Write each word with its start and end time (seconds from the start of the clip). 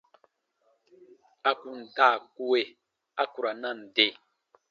À 1.49 1.51
kun 1.61 1.79
daa 1.95 2.15
kue, 2.35 2.61
a 3.21 3.23
ku 3.31 3.39
ra 3.43 3.51
nande. 3.61 4.05